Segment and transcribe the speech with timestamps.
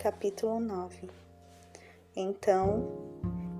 [0.00, 1.08] Capítulo 9
[2.16, 2.88] Então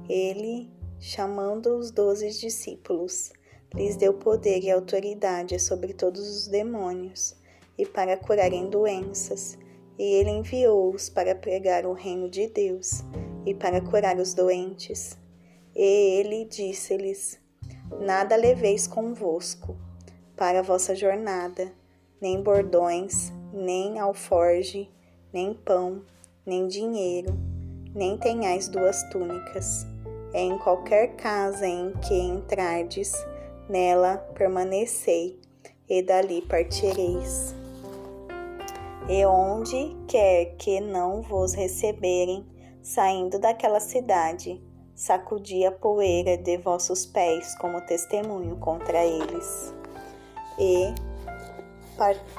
[0.08, 0.68] ele,
[0.98, 3.32] chamando os doze discípulos,
[3.72, 7.36] lhes deu poder e autoridade sobre todos os demônios
[7.78, 9.56] e para curarem doenças,
[9.96, 13.04] e ele enviou-os para pregar o reino de Deus
[13.46, 15.16] e para curar os doentes.
[15.76, 17.38] E ele disse-lhes:
[18.00, 19.76] Nada leveis convosco
[20.36, 21.72] para a vossa jornada,
[22.20, 24.90] nem bordões, nem alforge,
[25.32, 26.02] nem pão,
[26.44, 27.34] nem dinheiro,
[27.94, 29.86] nem tenhais duas túnicas.
[30.34, 33.12] É em qualquer casa em que entrardes,
[33.68, 35.38] nela permanecei,
[35.88, 37.54] e dali partireis.
[39.08, 42.46] E onde quer que não vos receberem,
[42.80, 44.62] saindo daquela cidade,
[44.94, 49.74] sacudi a poeira de vossos pés como testemunho contra eles.
[50.58, 50.94] E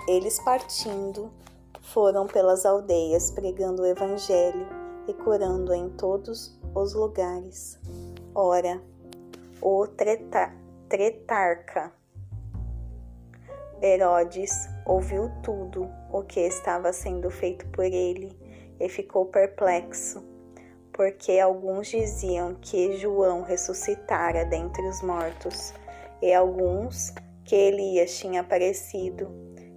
[0.08, 1.32] eles partindo
[1.84, 4.68] foram pelas aldeias pregando o evangelho
[5.08, 7.80] e curando em todos os lugares.
[8.34, 8.82] Ora,
[9.62, 10.52] o treta,
[10.90, 11.94] tretarca
[13.84, 18.32] Herodes ouviu tudo o que estava sendo feito por ele
[18.80, 20.24] e ficou perplexo,
[20.94, 25.74] porque alguns diziam que João ressuscitara dentre os mortos,
[26.22, 29.30] e alguns que Elias tinha aparecido,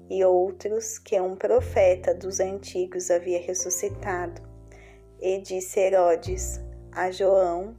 [0.08, 4.40] e outros que um profeta dos antigos havia ressuscitado.
[5.20, 6.60] E disse Herodes
[6.92, 7.76] a João: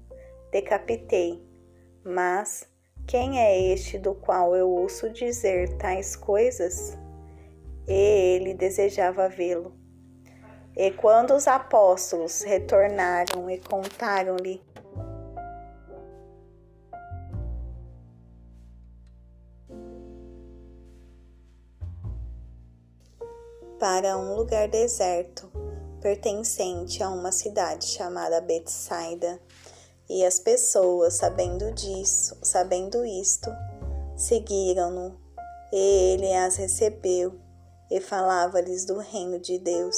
[0.51, 1.41] Decapitei.
[2.03, 2.67] Mas
[3.05, 6.97] quem é este do qual eu ouço dizer tais coisas?
[7.87, 9.73] E ele desejava vê-lo.
[10.75, 14.61] E quando os apóstolos retornaram e contaram-lhe
[23.79, 25.51] para um lugar deserto,
[26.01, 29.39] pertencente a uma cidade chamada Betsaida.
[30.09, 33.49] E as pessoas, sabendo disso, sabendo isto,
[34.15, 35.19] seguiram-no,
[35.71, 37.37] e ele as recebeu
[37.91, 39.97] e falava-lhes do reino de Deus,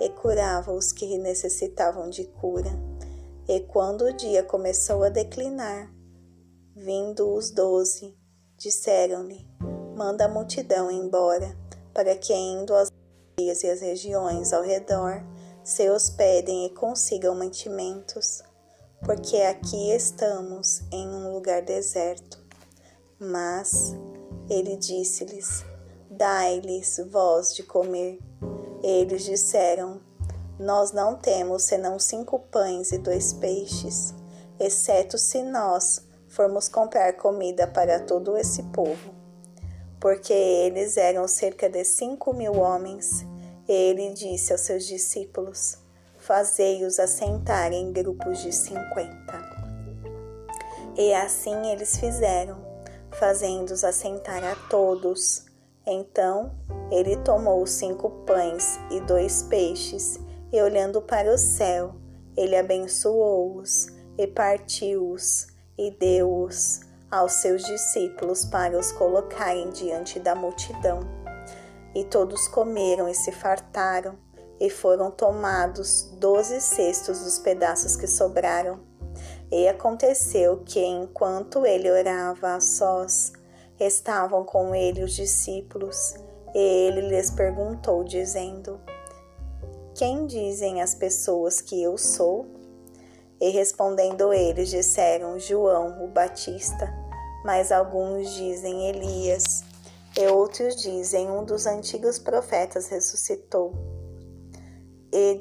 [0.00, 2.70] e curava os que necessitavam de cura.
[3.48, 5.92] E quando o dia começou a declinar,
[6.74, 8.16] vindo os doze,
[8.56, 9.46] disseram-lhe:
[9.96, 11.56] Manda a multidão embora,
[11.92, 12.91] para que indo às
[13.38, 15.22] e as regiões ao redor
[15.64, 18.42] se hospedem e consigam mantimentos,
[19.04, 22.38] porque aqui estamos em um lugar deserto.
[23.18, 23.94] Mas
[24.50, 25.64] ele disse-lhes:
[26.10, 28.18] Dai-lhes vós de comer.
[28.82, 30.00] Eles disseram:
[30.58, 34.14] Nós não temos senão cinco pães e dois peixes,
[34.58, 39.21] exceto se nós formos comprar comida para todo esse povo
[40.02, 43.24] porque eles eram cerca de cinco mil homens.
[43.68, 45.78] Ele disse aos seus discípulos:
[46.18, 49.40] Fazei-os assentar em grupos de cinquenta.
[50.98, 52.58] E assim eles fizeram,
[53.12, 55.46] fazendo-os assentar a todos.
[55.86, 56.52] Então
[56.90, 60.18] ele tomou cinco pães e dois peixes,
[60.52, 61.94] e olhando para o céu,
[62.36, 63.86] ele abençoou-os
[64.18, 65.46] e partiu-os
[65.78, 71.00] e deu-os aos seus discípulos para os colocarem diante da multidão.
[71.94, 74.16] E todos comeram e se fartaram,
[74.58, 78.80] e foram tomados doze cestos dos pedaços que sobraram.
[79.50, 83.32] E aconteceu que, enquanto ele orava a sós,
[83.78, 86.14] estavam com ele os discípulos,
[86.54, 88.80] e ele lhes perguntou, dizendo:
[89.94, 92.46] Quem dizem as pessoas que eu sou?
[93.38, 97.01] E respondendo eles, disseram: João, o Batista
[97.44, 99.64] mas alguns dizem Elias,
[100.18, 103.72] e outros dizem um dos antigos profetas ressuscitou.
[105.10, 105.38] E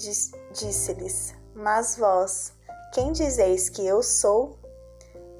[0.54, 2.54] disse-lhes: Mas vós,
[2.94, 4.58] quem dizeis que eu sou?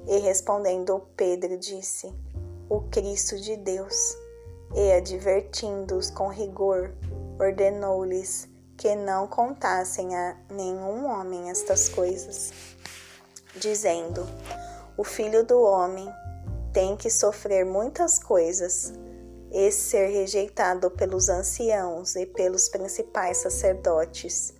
[0.06, 2.12] E respondendo Pedro disse:
[2.68, 4.16] O Cristo de Deus.
[4.74, 6.94] E advertindo-os com rigor,
[7.38, 8.48] ordenou-lhes
[8.78, 12.52] que não contassem a nenhum homem estas coisas,
[13.54, 14.26] dizendo:
[14.96, 16.10] O filho do homem
[16.72, 18.92] tem que sofrer muitas coisas
[19.50, 24.54] e ser rejeitado pelos anciãos e pelos principais sacerdotes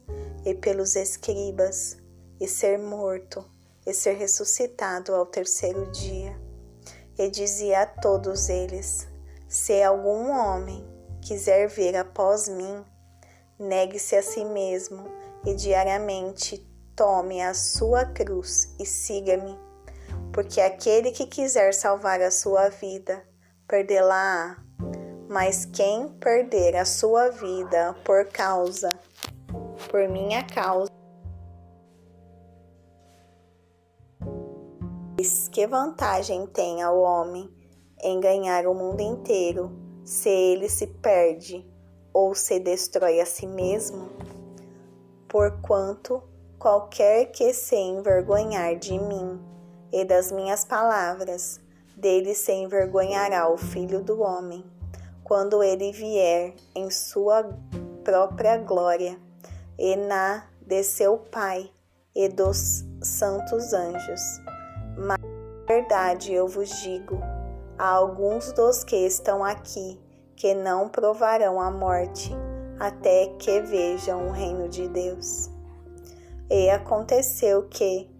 [0.44, 1.96] e pelos escribas
[2.38, 3.44] e ser morto
[3.86, 6.38] e ser ressuscitado ao terceiro dia.
[7.18, 9.08] E dizia a todos eles:
[9.48, 10.86] Se algum homem
[11.22, 12.84] quiser vir após mim,
[13.58, 15.04] negue-se a si mesmo
[15.46, 16.58] e diariamente
[16.94, 19.58] tome a sua cruz e siga-me
[20.32, 23.22] porque aquele que quiser salvar a sua vida,
[23.68, 24.56] perdê-la-á.
[25.28, 28.98] Mas quem perder a sua vida por causa
[29.92, 30.90] por minha causa.
[35.50, 37.48] Que vantagem tem ao homem
[38.02, 39.70] em ganhar o mundo inteiro
[40.04, 41.64] se ele se perde
[42.12, 44.08] ou se destrói a si mesmo?
[45.28, 46.22] Porquanto
[46.58, 49.51] qualquer que se envergonhar de mim
[49.92, 51.60] e das minhas palavras,
[51.96, 54.64] dele se envergonhará o filho do homem,
[55.22, 57.48] quando ele vier em sua
[58.02, 59.18] própria glória
[59.78, 61.70] e na de seu Pai
[62.14, 64.20] e dos santos anjos.
[64.96, 65.20] Mas,
[65.66, 67.18] verdade, eu vos digo,
[67.78, 70.00] há alguns dos que estão aqui
[70.36, 72.32] que não provarão a morte
[72.78, 75.50] até que vejam o reino de Deus.
[76.50, 78.10] E aconteceu que,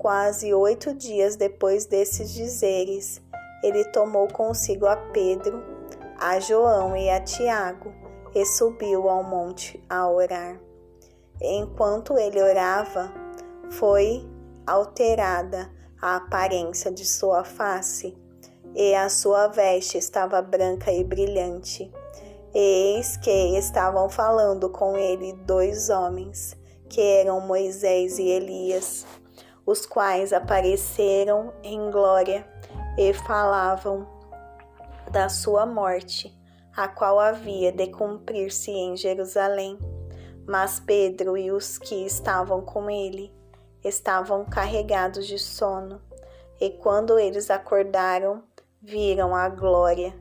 [0.00, 3.20] quase oito dias depois desses dizeres,
[3.62, 5.62] ele tomou consigo a Pedro,
[6.18, 7.92] a João e a Tiago
[8.34, 10.58] e subiu ao monte a orar.
[11.38, 13.12] Enquanto ele orava,
[13.68, 14.26] foi
[14.66, 15.70] alterada
[16.00, 18.16] a aparência de sua face,
[18.74, 21.92] e a sua veste estava branca e brilhante.
[22.54, 26.56] Eis que estavam falando com ele dois homens,
[26.88, 29.06] que eram Moisés e Elias,
[29.70, 32.44] os quais apareceram em glória
[32.98, 34.04] e falavam
[35.12, 36.36] da sua morte,
[36.76, 39.78] a qual havia de cumprir-se em Jerusalém.
[40.44, 43.32] Mas Pedro e os que estavam com ele
[43.84, 46.00] estavam carregados de sono,
[46.60, 48.42] e quando eles acordaram,
[48.82, 50.12] viram a glória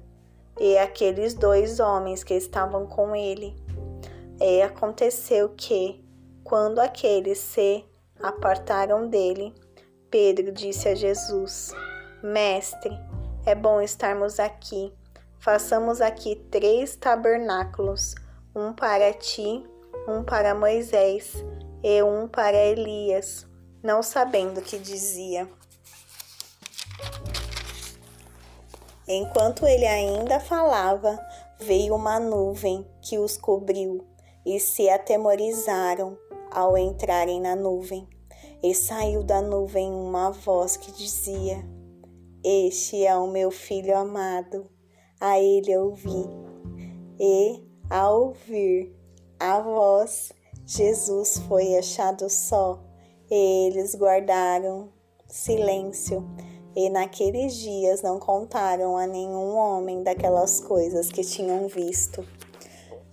[0.60, 3.56] e aqueles dois homens que estavam com ele.
[4.40, 6.06] E aconteceu que,
[6.44, 7.89] quando aqueles se
[8.22, 9.54] apartaram dele,
[10.10, 11.72] Pedro disse a Jesus:
[12.24, 12.92] Mestre,
[13.46, 14.94] é bom estarmos aqui.
[15.40, 18.16] Façamos aqui três tabernáculos:
[18.56, 19.64] um para ti,
[20.08, 21.34] um para Moisés
[21.84, 23.50] e um para Elias
[23.84, 25.50] não sabendo o que dizia.
[29.08, 31.20] Enquanto ele ainda falava,
[31.60, 34.06] veio uma nuvem que os cobriu
[34.46, 36.18] e se atemorizaram
[36.52, 38.08] ao entrarem na nuvem.
[38.62, 41.64] E saiu da nuvem uma voz que dizia:
[42.44, 44.68] Este é o meu filho amado,
[45.20, 46.26] a ele ouvi.
[47.20, 48.96] E, ao ouvir
[49.40, 50.32] a voz,
[50.66, 52.80] Jesus foi achado só
[53.32, 54.90] e eles guardaram
[55.28, 56.28] silêncio,
[56.76, 62.26] e naqueles dias não contaram a nenhum homem daquelas coisas que tinham visto.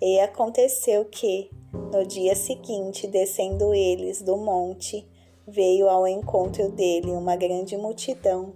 [0.01, 1.51] E aconteceu que,
[1.93, 5.07] no dia seguinte, descendo eles do monte,
[5.47, 8.55] veio ao encontro dele uma grande multidão.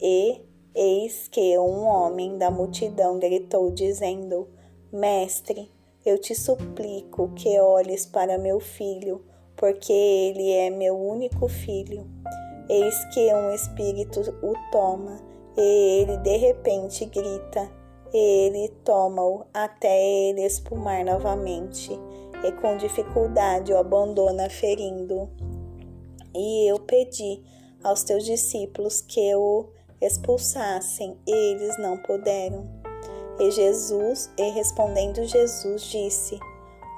[0.00, 0.40] E
[0.74, 4.48] eis que um homem da multidão gritou, dizendo:
[4.92, 5.70] Mestre,
[6.04, 9.24] eu te suplico que olhes para meu filho
[9.60, 12.06] porque ele é meu único filho.
[12.66, 15.20] Eis que um espírito o toma,
[15.54, 17.70] e ele de repente grita,
[18.12, 21.90] ele toma-o até ele espumar novamente,
[22.44, 25.28] e com dificuldade o abandona, ferindo.
[26.34, 27.42] E eu pedi
[27.82, 29.68] aos teus discípulos que o
[30.00, 32.66] expulsassem, e eles não puderam.
[33.38, 36.38] E Jesus, e respondendo Jesus, disse: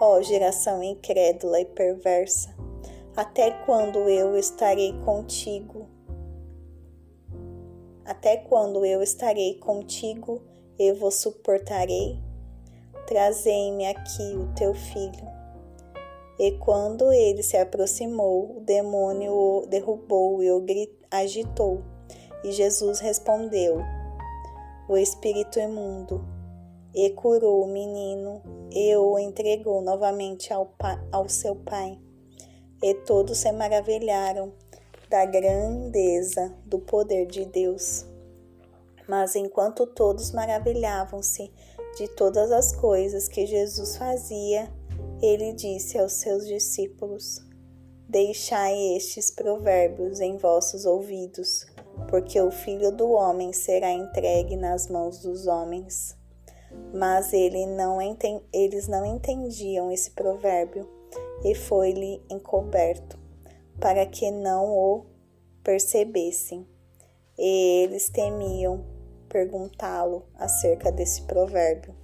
[0.00, 2.54] Ó oh, geração incrédula e perversa,
[3.16, 5.86] até quando eu estarei contigo?
[8.04, 10.42] Até quando eu estarei contigo
[10.82, 12.18] e vos suportarei?
[13.06, 15.30] Trazei-me aqui o teu filho.
[16.38, 20.64] E quando ele se aproximou, o demônio o derrubou e o
[21.08, 21.82] agitou.
[22.42, 23.78] E Jesus respondeu:
[24.88, 26.24] O espírito imundo
[26.92, 30.74] e curou o menino e o entregou novamente ao,
[31.12, 31.96] ao seu pai.
[32.82, 34.52] E todos se maravilharam
[35.08, 38.11] da grandeza do poder de Deus.
[39.08, 41.52] Mas enquanto todos maravilhavam-se
[41.96, 44.72] de todas as coisas que Jesus fazia,
[45.20, 47.40] ele disse aos seus discípulos:
[48.08, 51.66] Deixai estes provérbios em vossos ouvidos,
[52.08, 56.16] porque o filho do homem será entregue nas mãos dos homens
[56.92, 57.98] mas ele não
[58.52, 60.88] eles não entendiam esse provérbio
[61.44, 63.18] e foi-lhe encoberto,
[63.80, 65.06] para que não o
[65.62, 66.66] percebessem.
[67.38, 68.84] E eles temiam
[69.32, 71.96] perguntá-lo acerca desse provérbio.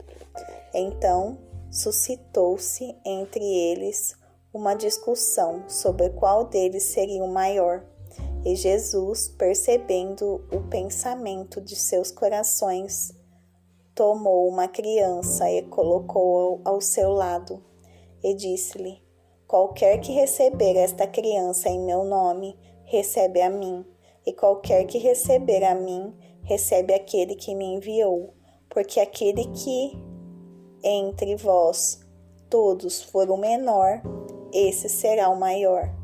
[0.72, 1.38] Então
[1.70, 4.16] suscitou-se entre eles
[4.52, 7.84] uma discussão sobre qual deles seria o maior.
[8.44, 13.12] E Jesus, percebendo o pensamento de seus corações,
[13.94, 17.62] tomou uma criança e colocou-a ao seu lado.
[18.22, 19.00] e disse-lhe:
[19.46, 23.84] Qualquer que receber esta criança em meu nome, recebe a mim,
[24.26, 26.12] e qualquer que receber a mim,
[26.48, 28.32] recebe aquele que me enviou,
[28.70, 29.92] porque aquele que
[30.82, 32.00] entre vós
[32.48, 34.00] todos for o menor,
[34.50, 35.94] esse será o maior.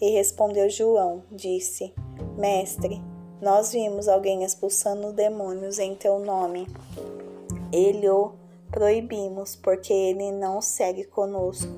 [0.00, 1.92] E respondeu João, disse:
[2.38, 3.02] Mestre,
[3.40, 6.66] nós vimos alguém expulsando demônios em teu nome.
[7.70, 8.32] Ele o
[8.70, 11.70] proibimos, porque ele não segue conosco.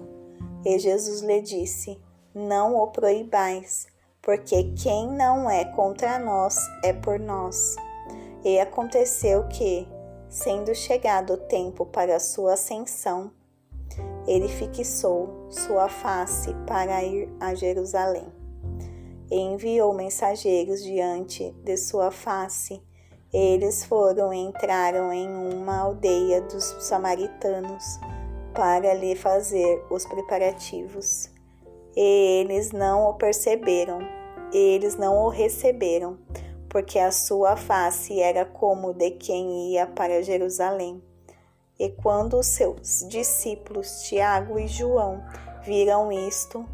[0.64, 1.98] E Jesus lhe disse:
[2.32, 3.88] Não o proibais,
[4.22, 7.74] porque quem não é contra nós é por nós.
[8.44, 9.88] E aconteceu que,
[10.28, 13.32] sendo chegado o tempo para sua ascensão,
[14.26, 18.26] ele fixou sua face para ir a Jerusalém.
[19.30, 22.82] E enviou mensageiros diante de sua face.
[23.32, 27.98] Eles foram e entraram em uma aldeia dos samaritanos
[28.52, 31.30] para lhe fazer os preparativos.
[31.96, 34.00] E eles não o perceberam,
[34.52, 36.18] eles não o receberam,
[36.74, 41.00] porque a sua face era como de quem ia para Jerusalém.
[41.78, 45.22] E quando os seus discípulos Tiago e João
[45.62, 46.66] viram isto,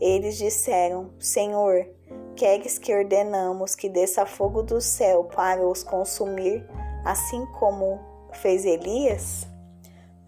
[0.00, 1.86] eles disseram: Senhor,
[2.34, 6.66] queres que ordenamos que desça fogo do céu para os consumir,
[7.04, 8.00] assim como
[8.32, 9.46] fez Elias?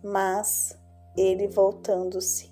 [0.03, 0.79] Mas
[1.17, 2.51] ele, voltando-se,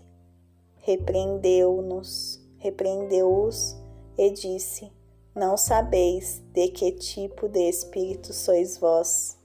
[0.79, 3.77] repreendeu-nos, repreendeu-os
[4.17, 5.02] e disse:
[5.35, 9.39] Não sabeis de que tipo de espírito sois vós,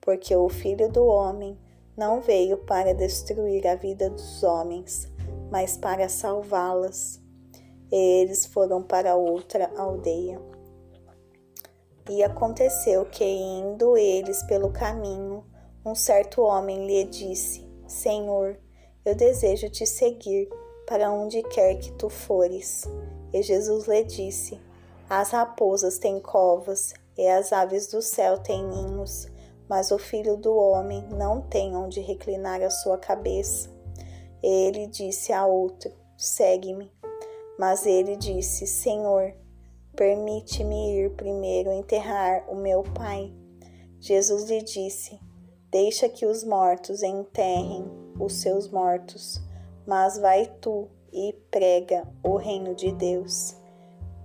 [0.00, 1.58] porque o Filho do Homem
[1.96, 5.10] não veio para destruir a vida dos homens,
[5.50, 7.20] mas para salvá-las.
[7.90, 10.40] E eles foram para outra aldeia.
[12.08, 15.44] E aconteceu que, indo eles pelo caminho,
[15.84, 18.56] um certo homem lhe disse: Senhor,
[19.04, 20.48] eu desejo te seguir
[20.86, 22.84] para onde quer que tu fores.
[23.32, 24.60] E Jesus lhe disse:
[25.14, 29.26] As raposas têm covas e as aves do céu têm ninhos
[29.72, 33.70] mas o filho do homem não tem onde reclinar a sua cabeça.
[34.42, 36.92] Ele disse a outro: Segue-me.
[37.58, 39.34] Mas ele disse: Senhor,
[39.96, 43.32] permite-me ir primeiro enterrar o meu pai.
[43.98, 45.18] Jesus lhe disse:
[45.70, 47.90] Deixa que os mortos enterrem
[48.20, 49.40] os seus mortos,
[49.86, 53.56] mas vai tu e prega o reino de Deus.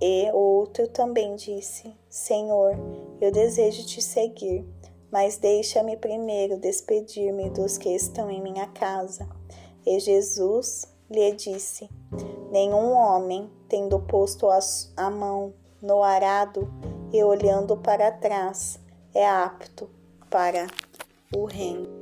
[0.01, 2.75] E outro também disse: Senhor,
[3.19, 4.65] eu desejo te seguir
[5.11, 9.27] mas deixa-me primeiro despedir-me dos que estão em minha casa.
[9.85, 11.89] E Jesus lhe disse:
[12.51, 14.47] Nenhum homem, tendo posto
[14.95, 16.69] a mão no arado
[17.11, 18.79] e olhando para trás,
[19.13, 19.89] é apto
[20.29, 20.67] para
[21.35, 21.96] o reino.